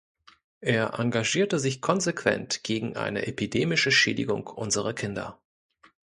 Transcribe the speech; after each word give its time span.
Er 0.65 0.95
engagierte 0.97 1.59
sich 1.59 1.79
konsequent 1.79 2.63
gegen 2.63 2.97
eine 2.97 3.27
"epidemische 3.27 3.91
Schädigung 3.91 4.47
unserer 4.47 4.93
Kinder". 4.95 5.37